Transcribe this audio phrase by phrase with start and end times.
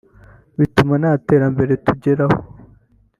[0.59, 2.37] bituma nta terambere tugeraho